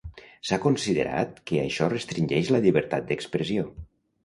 [0.51, 3.71] S'ha considerat que això restringeix la llibertat d'expressió.